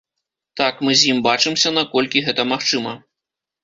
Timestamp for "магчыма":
2.57-3.01